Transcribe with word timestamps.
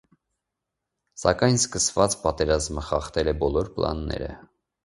Սակայն 1.25 1.59
սկսված 1.63 2.17
պատերազմը 2.23 2.87
խախտել 2.89 3.33
է 3.33 3.37
բոլոր 3.45 3.73
պլանները։ 3.77 4.33